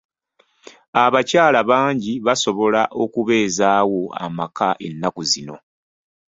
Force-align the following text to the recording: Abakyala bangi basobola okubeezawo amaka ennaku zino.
Abakyala 1.03 1.59
bangi 1.69 2.13
basobola 2.25 2.81
okubeezawo 3.03 4.01
amaka 4.25 4.67
ennaku 4.87 5.21
zino. 5.31 5.55